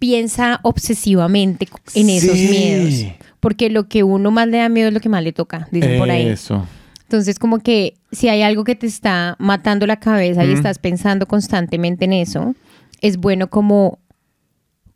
[0.00, 3.04] piensa obsesivamente en esos miedos,
[3.38, 5.96] porque lo que uno más le da miedo es lo que más le toca, dicen
[5.98, 6.26] por ahí.
[6.26, 6.66] eso.
[7.02, 11.26] Entonces, como que si hay algo que te está matando la cabeza y estás pensando
[11.26, 12.54] constantemente en eso,
[13.00, 13.98] es bueno como,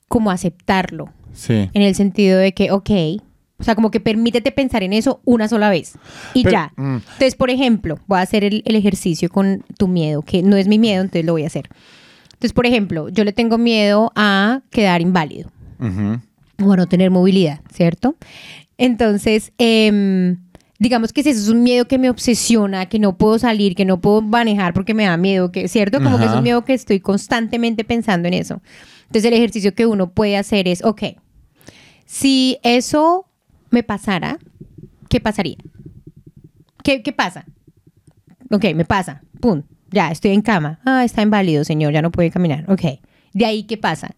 [0.09, 1.69] como aceptarlo, Sí.
[1.73, 2.91] en el sentido de que, ok,
[3.59, 5.95] o sea, como que permítete pensar en eso una sola vez
[6.35, 6.73] y Pero, ya.
[6.77, 6.95] mm.
[6.97, 10.69] Entonces, por ejemplo, voy a hacer el, el ejercicio con tu miedo, que no es
[10.69, 11.69] mi miedo, entonces lo voy a hacer.
[12.45, 15.51] Entonces, por ejemplo, yo le tengo miedo a quedar inválido
[16.63, 18.17] o a no tener movilidad, ¿cierto?
[18.77, 20.37] Entonces, em,
[20.79, 23.87] digamos que si eso es un miedo que me obsesiona, que no puedo salir, que
[23.87, 26.03] no puedo manejar porque me da miedo, que, ¿cierto?
[26.03, 28.61] Como que es un miedo que estoy constantemente pensando en eso.
[29.05, 31.03] Entonces, el ejercicio que uno puede hacer es, ok,
[32.05, 33.25] si eso
[33.71, 34.39] me pasara,
[35.09, 35.57] ¿qué pasaría?
[36.83, 37.47] ¿Qué, qué pasa?
[38.51, 39.23] Ok, me pasa.
[39.41, 39.63] Pum.
[39.95, 40.81] Ya, estoy en cama.
[40.85, 41.93] Ah, está inválido, señor.
[41.93, 42.65] Ya no puede caminar.
[42.69, 42.83] Ok.
[43.33, 44.11] ¿De ahí qué pasa?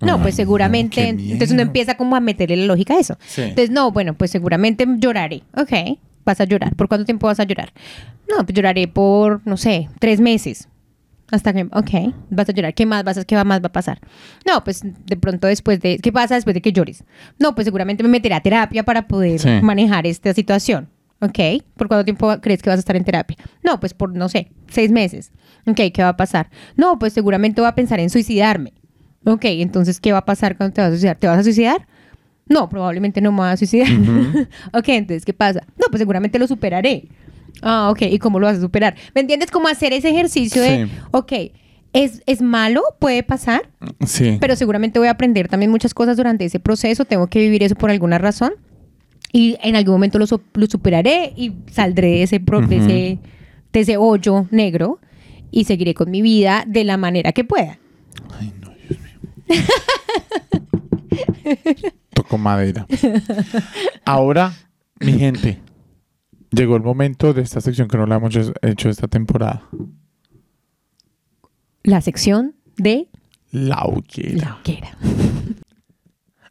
[0.00, 0.94] No, Ay, pues no, seguramente.
[0.94, 3.16] qué entonces uno empieza como a meterle la lógica a eso.
[3.26, 3.42] Sí.
[3.42, 5.42] Entonces, no, bueno, pues seguramente lloraré.
[5.56, 5.98] Ok.
[6.24, 6.76] Vas a llorar.
[6.76, 7.72] ¿Por cuánto tiempo vas a llorar?
[8.30, 10.68] No, pues lloraré por, no sé, tres meses.
[11.30, 12.74] Hasta que, ok, vas a llorar.
[12.74, 13.98] ¿Qué más vas a, qué más va a pasar?
[14.46, 17.04] No, pues de pronto después de, ¿qué pasa después de que llores?
[17.38, 19.48] No, pues seguramente me meteré a terapia para poder Sí.
[19.62, 20.88] manejar esta situación.
[21.20, 21.38] Ok,
[21.76, 23.36] ¿por cuánto tiempo crees que vas a estar en terapia?
[23.64, 25.32] No, pues por, no sé, seis meses.
[25.66, 26.48] Ok, ¿qué va a pasar?
[26.76, 28.72] No, pues seguramente voy a pensar en suicidarme.
[29.24, 31.16] Ok, entonces, ¿qué va a pasar cuando te vas a suicidar?
[31.16, 31.86] ¿Te vas a suicidar?
[32.46, 33.88] No, probablemente no me voy a suicidar.
[34.72, 35.60] ok, entonces, ¿qué pasa?
[35.76, 37.08] No, pues seguramente lo superaré.
[37.62, 38.94] Ah, ok, ¿y cómo lo vas a superar?
[39.14, 39.50] ¿Me entiendes?
[39.50, 41.32] Como hacer ese ejercicio de, ok,
[41.92, 43.68] es, es malo, puede pasar,
[44.06, 44.36] Sí.
[44.40, 47.74] pero seguramente voy a aprender también muchas cosas durante ese proceso, tengo que vivir eso
[47.74, 48.52] por alguna razón
[49.32, 53.18] y en algún momento lo, su- lo superaré y saldré de ese, pro- de, ese,
[53.72, 54.98] de ese hoyo negro
[55.50, 57.78] y seguiré con mi vida de la manera que pueda.
[58.38, 59.62] Ay, no, Dios mío.
[62.14, 62.86] Toco madera.
[64.04, 64.52] Ahora,
[65.00, 65.58] mi gente,
[66.50, 69.62] llegó el momento de esta sección que no la hemos hecho- hecho esta temporada.
[71.84, 73.08] La sección de
[73.50, 74.36] La hoguera.
[74.36, 74.98] la hoguera.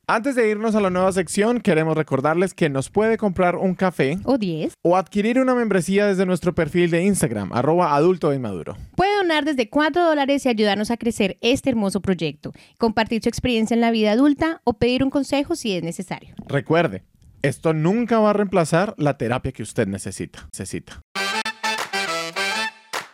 [0.09, 4.17] Antes de irnos a la nueva sección, queremos recordarles que nos puede comprar un café
[4.23, 4.75] O 10.
[4.81, 8.77] o adquirir una membresía desde nuestro perfil de Instagram, arroba adulto inmaduro.
[8.95, 13.73] Puede donar desde 4 dólares y ayudarnos a crecer este hermoso proyecto, compartir su experiencia
[13.75, 16.35] en la vida adulta o pedir un consejo si es necesario.
[16.47, 17.03] Recuerde,
[17.41, 20.47] esto nunca va a reemplazar la terapia que usted necesita.
[20.53, 21.01] necesita.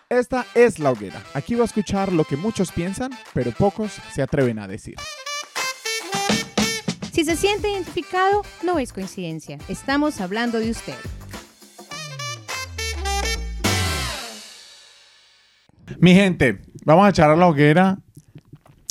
[0.10, 1.24] Esta es La Hoguera.
[1.34, 4.94] Aquí va a escuchar lo que muchos piensan, pero pocos se atreven a decir.
[7.14, 9.60] Si se siente identificado, no es coincidencia.
[9.70, 10.96] Estamos hablando de usted.
[16.00, 18.00] Mi gente, vamos a echar a la hoguera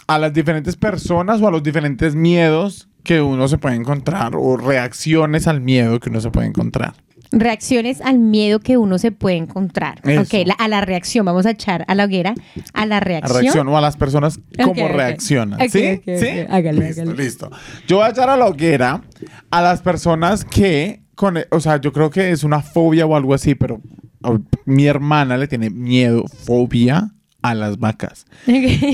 [0.06, 4.56] a las diferentes personas o a los diferentes miedos que uno se puede encontrar o
[4.56, 6.94] reacciones al miedo que uno se puede encontrar.
[7.32, 10.00] Reacciones al miedo que uno se puede encontrar.
[10.04, 10.20] Eso.
[10.22, 11.24] Ok, la- a la reacción.
[11.24, 12.34] Vamos a echar a la hoguera
[12.74, 13.40] a la A reacción.
[13.42, 15.58] reacción o a las personas cómo reaccionan.
[15.70, 16.00] ¿Sí?
[16.04, 16.26] ¿Sí?
[16.50, 17.22] Hágale, listo, hágale.
[17.24, 17.50] listo.
[17.88, 19.02] Yo voy a echar a la hoguera
[19.50, 23.34] a las personas que, con, o sea, yo creo que es una fobia o algo
[23.34, 23.80] así, pero
[24.66, 27.10] mi hermana le tiene miedo, fobia
[27.42, 28.24] a las vacas.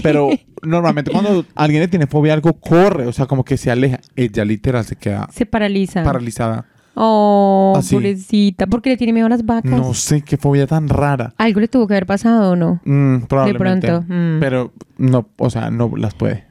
[0.02, 0.30] Pero
[0.62, 4.00] normalmente cuando alguien le tiene fobia a algo, corre, o sea, como que se aleja.
[4.16, 6.02] Ella literal se queda se paraliza.
[6.02, 6.64] paralizada.
[7.00, 7.94] Oh, Así.
[7.94, 8.66] pobrecita.
[8.66, 9.70] ¿Por qué le tiene miedo a las vacas?
[9.70, 11.32] No sé qué fobia tan rara.
[11.38, 12.80] Algo le tuvo que haber pasado o no.
[12.84, 13.86] Mm, probablemente.
[13.86, 14.40] pronto, mm.
[14.40, 16.44] Pero no, o sea, no las puede.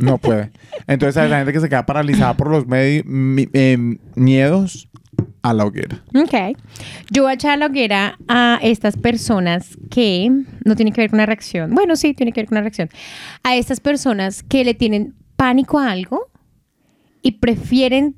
[0.00, 0.50] No puede.
[0.88, 4.88] Entonces hay la gente que se queda paralizada por los medi- mi- em, miedos
[5.42, 6.02] a la hoguera.
[6.14, 6.58] Ok.
[7.10, 10.28] Yo voy a echar a la hoguera a estas personas que
[10.64, 11.74] no tiene que ver con una reacción.
[11.74, 12.88] Bueno, sí, tiene que ver con una reacción.
[13.44, 16.26] A estas personas que le tienen pánico a algo
[17.22, 18.16] y prefieren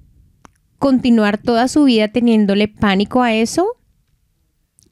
[0.79, 3.67] continuar toda su vida teniéndole pánico a eso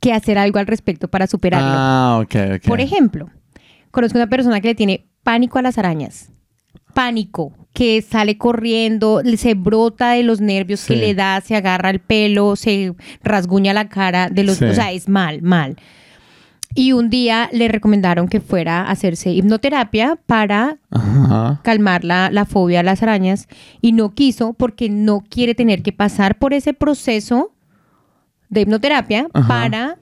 [0.01, 1.68] que hacer algo al respecto para superarlo.
[1.70, 2.66] Ah, ok, ok.
[2.66, 3.31] Por ejemplo,
[3.90, 6.31] conozco una persona que le tiene pánico a las arañas.
[6.94, 11.01] Pánico, que sale corriendo, se brota de los nervios que Sí.
[11.01, 14.64] le da, se agarra el pelo, se rasguña la cara de los, Sí.
[14.64, 15.77] o sea, es mal, mal.
[16.76, 21.60] Y un día le recomendaron que fuera a hacerse hipnoterapia para Ajá.
[21.62, 23.48] calmar la, la fobia a las arañas
[23.80, 27.52] y no quiso porque no quiere tener que pasar por ese proceso
[28.50, 29.48] de hipnoterapia Ajá.
[29.48, 29.98] para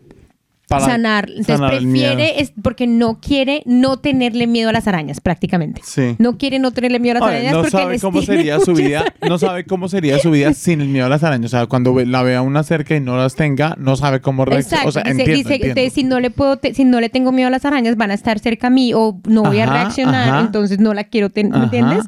[0.69, 1.29] Para sanar.
[1.29, 5.83] Entonces sanar prefiere, es porque no quiere no tenerle miedo a las arañas, prácticamente.
[5.85, 6.17] Sí.
[6.19, 8.37] No quiere no tenerle miedo a las Oye, arañas no porque sabe les cómo tiene
[8.37, 11.53] sería su vida, no sabe cómo sería su vida sin el miedo a las arañas.
[11.53, 14.87] O sea, cuando la vea una cerca y no las tenga, no sabe cómo reaccionar.
[14.89, 15.81] O sea, dice, entiendo, dice, entiendo.
[15.83, 18.11] de- si no le puedo, te- si no le tengo miedo a las arañas, van
[18.11, 20.41] a estar cerca a mí o no voy a reaccionar, ajá.
[20.41, 22.05] entonces no la quiero tener, ¿me entiendes?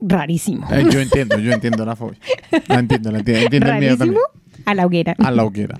[0.00, 0.66] Rarísimo.
[0.72, 2.18] Eh, yo entiendo, yo entiendo la fobia.
[2.68, 3.44] La entiendo, la entiendo.
[3.44, 4.20] Entiendo el miedo Rarísimo
[4.66, 5.14] a la hoguera.
[5.18, 5.76] A la hoguera.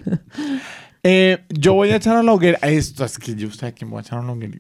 [1.09, 2.59] Eh, yo voy a echar a la hoguera.
[2.63, 4.59] Esto es que yo sé que voy a echar a la hoguera.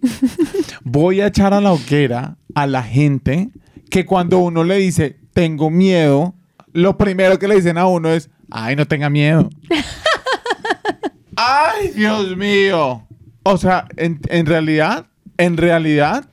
[0.84, 3.50] Voy a echar a la hoguera a la gente
[3.90, 6.36] que cuando uno le dice tengo miedo,
[6.72, 9.50] lo primero que le dicen a uno es ay, no tenga miedo.
[11.36, 13.04] ay, Dios mío.
[13.42, 15.06] O sea, en, en realidad,
[15.38, 16.28] en realidad,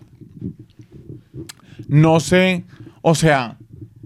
[1.87, 2.65] no sé.
[3.01, 3.57] O sea,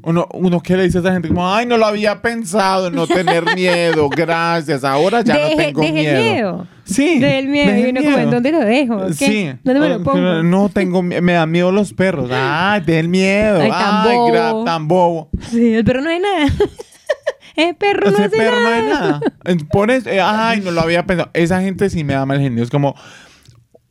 [0.07, 3.05] uno, uno que le dice a esa gente como, ay, no lo había pensado, no
[3.07, 6.33] tener miedo, gracias, ahora ya no Deje- tengo deje el miedo.
[6.33, 6.67] miedo.
[6.85, 7.19] Sí.
[7.19, 7.71] Deje el miedo.
[7.73, 8.23] deje Y uno como, miedo.
[8.23, 9.07] ¿en dónde lo dejo?
[9.07, 9.13] ¿Qué?
[9.13, 9.51] Sí.
[9.63, 10.43] ¿Dónde me Oh, lo pongo?
[10.43, 12.29] No tengo, mi- me dan miedo los perros.
[12.33, 13.61] Ay, del miedo.
[13.61, 14.63] Ay, tan Ay, bobo.
[14.63, 15.29] tan bobo.
[15.51, 16.47] Sí, el perro no hay nada.
[17.57, 18.75] el perro no Ese hace perro no nada.
[18.77, 19.19] hay nada.
[19.45, 21.29] En- Pones, eh, ay, no lo había pensado.
[21.33, 22.63] Esa gente sí me da mal genio.
[22.63, 22.95] Es como,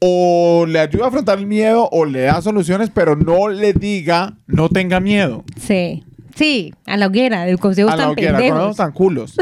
[0.00, 4.36] o le ayuda a afrontar el miedo o le da soluciones, pero no le diga,
[4.46, 5.44] no tenga miedo.
[5.60, 6.04] Sí.
[6.34, 8.62] Sí, a la hoguera, el consejo A la hoguera, con pendejos.
[8.64, 9.36] esos tan culos.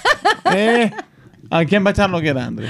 [0.54, 0.90] eh,
[1.50, 2.68] ¿A quién va a echar la hoguera, André?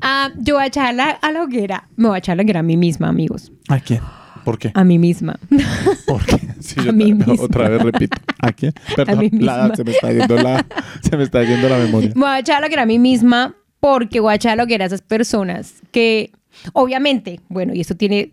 [0.00, 1.88] Ah, yo voy a echar la- a la hoguera.
[1.96, 3.52] Me voy a echar a la hoguera a mí misma, amigos.
[3.68, 4.00] ¿A quién?
[4.44, 4.72] ¿Por qué?
[4.74, 5.38] A mí misma.
[6.06, 6.38] ¿Por qué?
[6.62, 7.34] Sí, A yo mí misma.
[7.40, 8.16] Otra vez repito.
[8.40, 8.72] ¿A quién?
[8.96, 9.76] Perdón, mí la- misma.
[9.76, 10.66] se me está yendo la,
[11.02, 12.12] se me está yendo la memoria.
[12.14, 14.56] Me voy a echar a la hoguera a mí misma porque voy a echar a
[14.56, 16.30] la hoguera a esas personas que,
[16.72, 18.32] obviamente, bueno, y esto tiene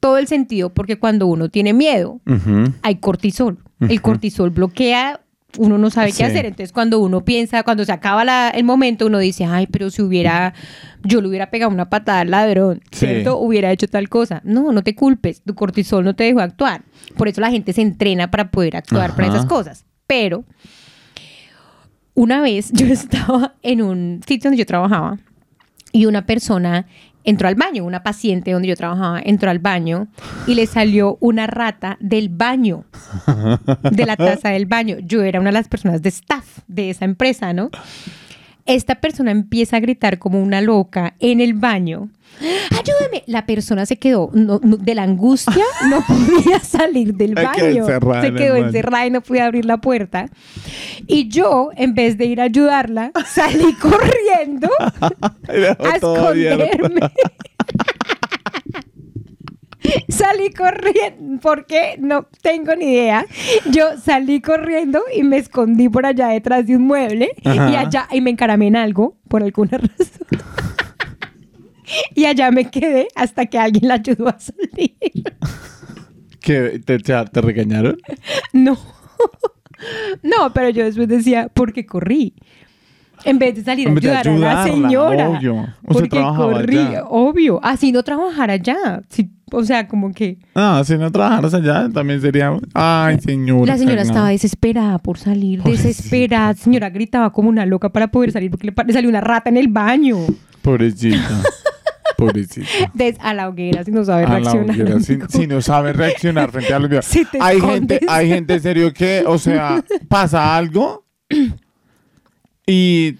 [0.00, 2.20] todo el sentido porque cuando uno tiene miedo,
[2.82, 3.58] hay cortisol.
[3.80, 5.20] El cortisol bloquea,
[5.58, 6.18] uno no sabe Sí.
[6.18, 6.46] qué hacer.
[6.46, 10.00] Entonces, cuando uno piensa, cuando se acaba la- el momento, uno dice, ay, pero si
[10.00, 10.54] hubiera,
[11.02, 13.06] yo le hubiera pegado una patada al ladrón, Sí.
[13.06, 13.36] ¿cierto?
[13.38, 14.40] Hubiera hecho tal cosa.
[14.44, 16.82] No, no te culpes, tu cortisol no te dejó actuar.
[17.16, 19.84] Por eso la gente se entrena para poder actuar para esas cosas.
[20.06, 20.44] Pero,
[22.14, 25.18] una vez yo estaba en un sitio donde yo trabajaba
[25.92, 26.86] y una persona
[27.24, 30.08] entró al baño, una paciente donde yo trabajaba entró al baño
[30.46, 32.84] y le salió una rata del baño,
[33.90, 34.96] de la taza del baño.
[35.00, 37.70] Yo era una de las personas de staff de esa empresa, ¿no?
[38.74, 42.08] Esta persona empieza a gritar como una loca en el baño.
[42.70, 43.22] ¡Ayúdame!
[43.26, 47.44] La persona se quedó no- no- de la angustia, no podía salir del Se quedó
[47.46, 47.64] baño.
[47.80, 50.26] encerrada Se quedó encerrada y no podía abrir la puerta.
[51.06, 54.70] Y yo, en vez de ir a ayudarla, salí corriendo
[55.48, 57.00] a esconderme.
[60.08, 63.26] salí corriendo, porque no tengo ni idea.
[63.70, 67.70] Yo salí corriendo y me escondí por allá detrás de un mueble Ajá.
[67.70, 70.26] y allá y me encaramé en algo por alguna razón.
[72.14, 74.96] y allá me quedé hasta que alguien la ayudó a salir.
[76.40, 76.80] ¿Qué?
[76.84, 77.98] ¿Te, regañaron?
[78.52, 78.78] No.
[80.22, 82.34] No, pero yo después decía, ¿por qué corrí?
[83.24, 85.28] En vez de salir a ayudar a la señora.
[85.28, 85.54] obvio.
[85.60, 87.04] Usted Porque trabajaba corrí, allá.
[87.08, 87.60] obvio.
[87.62, 89.02] Así no trabajara allá.
[89.52, 92.52] O sea, como que Ah, si no trabajaras allá, también sería.
[92.72, 93.72] Ay, señora.
[93.72, 95.88] la señora estaba desesperada por salir, Pobrecita.
[95.88, 96.54] desesperada.
[96.54, 99.56] Señora gritaba como una loca para poder salir porque le, le salió una rata en
[99.56, 100.18] el baño.
[100.62, 101.18] Pobrecita.
[102.16, 102.68] Pobrecita.
[102.94, 104.70] Des a la hoguera si no sabe A la reaccionar.
[104.70, 107.04] hoguera, si, no sabe reaccionar frente a videos.
[107.10, 107.98] Si hay escondes.
[107.98, 111.06] gente, hay gente en serio que, o sea, pasa algo
[112.70, 113.18] y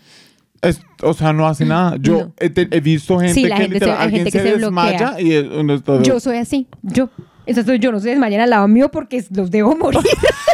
[0.62, 1.96] es- o sea, no hace nada.
[2.00, 2.32] Yo No.
[2.38, 4.52] he, he visto gente Sí, la que gente se- literal, hay alguien gente que se,
[4.54, 5.20] se desmaya bloquea.
[5.20, 6.02] y el- uno es todo.
[6.02, 6.66] Yo soy así.
[6.82, 7.08] Yo.
[7.64, 7.90] Soy yo.
[7.90, 10.00] No se desmayan al lado mío porque los debo morir.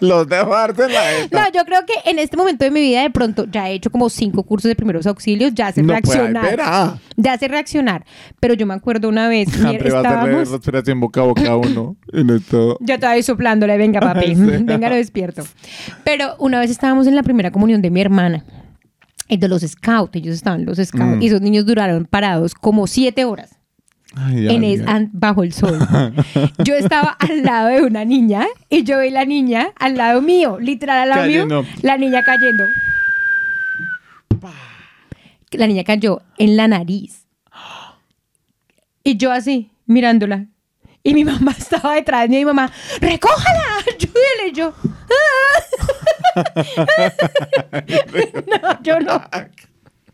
[0.00, 1.40] los dejo darte en la jeta.
[1.44, 3.90] No, yo creo que en este momento de mi vida de pronto ya he hecho
[3.90, 6.98] como cinco cursos de primeros auxilios, ya sé No, reaccionar.
[7.16, 8.04] ya sé reaccionar.
[8.40, 10.50] Pero yo me acuerdo una vez, mi- André va a estábamos...
[10.50, 11.96] respiración boca a boca uno.
[12.12, 12.78] y no es todo.
[12.80, 15.42] Yo estaba ahí soplándole, venga papi, venga lo despierto.
[16.04, 18.44] Pero una vez estábamos en la primera comunión de mi hermana,
[19.30, 21.22] y de los scouts, ellos estaban los scouts, Mm.
[21.22, 23.57] y esos niños duraron parados como siete horas.
[24.16, 25.78] Ay, en es- bajo el sol.
[26.64, 30.58] Yo estaba al lado de una niña y yo vi la niña al lado mío,
[30.60, 31.62] literal al lado Cayendo.
[31.62, 32.64] mío, la niña cayendo.
[35.52, 37.26] La niña cayó en la nariz.
[39.04, 40.46] Y yo así, mirándola.
[41.02, 43.62] Y mi mamá estaba detrás de mí y mi mamá, ¡recójala!
[43.86, 44.48] ¡Ayúdele!
[44.48, 44.74] Y yo,
[48.62, 49.22] no, yo no.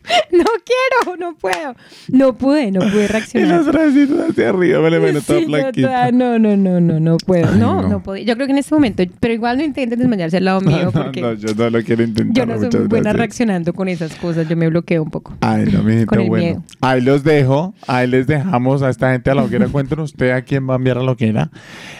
[0.32, 1.74] No quiero, no puedo.
[2.08, 3.48] No pude, no pude Y reaccionar.
[3.58, 5.88] los bracitos hacia arriba, me le ven toda Sí, no, flaquita.
[5.88, 7.48] toda- no, no, no, no, no puedo.
[7.52, 7.88] Ay, no, no.
[7.88, 8.22] no, puedo.
[8.22, 10.92] Yo creo que en este momento, pero igual no intenten desmayarse al lado mío No,
[10.92, 12.34] porque no, yo no lo quiero intentar.
[12.34, 13.16] yo no soy muy buena gracias.
[13.16, 14.48] reaccionando con esas cosas.
[14.48, 15.36] Yo me bloqueo un poco.
[15.40, 16.44] Ay, no, Con el bueno.
[16.44, 16.62] miedo.
[16.80, 19.68] Ahí los dejo, ahí les dejamos a esta gente a la hoguera.
[19.68, 21.50] Cuéntenos usted a quién va a enviar a la hoguera,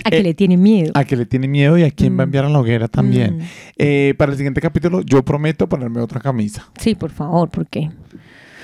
[0.05, 0.91] A que Eh, le tiene miedo.
[0.95, 3.39] a que le tiene miedo y a quién va a enviar a la hoguera también.
[3.39, 3.43] Mm.
[3.79, 6.69] Eh, para el siguiente capítulo, yo prometo ponerme otra camisa.
[6.79, 7.91] Sí, por favor, porque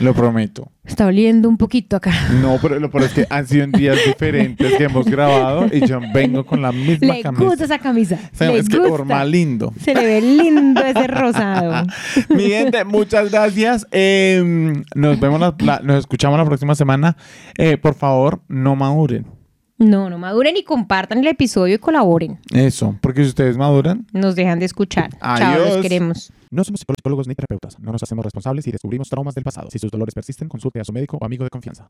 [0.01, 0.73] Lo prometo.
[0.83, 2.11] está oliendo un poquito acá.
[2.41, 5.87] No, pero lo peor es que han sido en días diferentes que hemos grabado y
[5.87, 7.45] yo vengo con la misma Le camisa.
[7.45, 8.19] gusta esa camisa.
[8.33, 9.25] O sea, le es que gusta.
[9.27, 9.75] lindo.
[9.79, 11.87] Se le ve lindo ese rosado.
[12.35, 13.87] Mi gente, muchas gracias.
[13.93, 17.19] Eh, nos vemos, la- la- nos escuchamos la próxima semana.
[17.59, 19.27] Eh, por favor, no maduren.
[19.81, 22.39] No, no maduren y compartan el episodio y colaboren.
[22.53, 25.09] Eso, porque si ustedes maduran, Nos dejan de escuchar.
[25.19, 26.31] Chao, los queremos.
[26.51, 27.81] No somos psicólogos ni terapeutas.
[27.81, 29.71] No nos hacemos responsables si descubrimos traumas del pasado.
[29.71, 31.89] Si sus dolores persisten, consulte a su médico o amigo de confianza.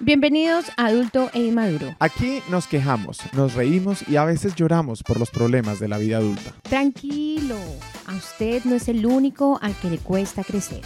[0.00, 1.94] Bienvenidos a Adulto e Inmaduro.
[1.98, 6.16] Aquí nos quejamos, nos reímos y a veces lloramos por los problemas de la vida
[6.16, 6.54] adulta.
[6.62, 7.56] Tranquilo,
[8.06, 10.80] a usted no es el único al que le cuesta crecer.